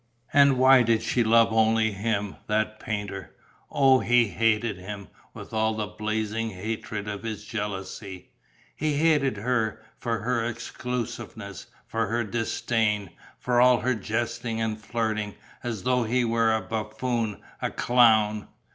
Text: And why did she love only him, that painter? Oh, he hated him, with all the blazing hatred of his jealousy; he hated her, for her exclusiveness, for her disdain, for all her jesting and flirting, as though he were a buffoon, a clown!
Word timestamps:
And 0.33 0.57
why 0.57 0.81
did 0.81 1.03
she 1.03 1.23
love 1.23 1.53
only 1.53 1.91
him, 1.91 2.37
that 2.47 2.79
painter? 2.79 3.35
Oh, 3.69 3.99
he 3.99 4.29
hated 4.29 4.77
him, 4.79 5.09
with 5.35 5.53
all 5.53 5.75
the 5.75 5.85
blazing 5.85 6.49
hatred 6.49 7.07
of 7.07 7.21
his 7.21 7.45
jealousy; 7.45 8.31
he 8.75 8.93
hated 8.93 9.37
her, 9.37 9.83
for 9.99 10.17
her 10.17 10.43
exclusiveness, 10.43 11.67
for 11.85 12.07
her 12.07 12.23
disdain, 12.23 13.11
for 13.37 13.61
all 13.61 13.81
her 13.81 13.93
jesting 13.93 14.59
and 14.59 14.81
flirting, 14.81 15.35
as 15.61 15.83
though 15.83 16.01
he 16.03 16.25
were 16.25 16.51
a 16.51 16.61
buffoon, 16.61 17.39
a 17.61 17.69
clown! 17.69 18.47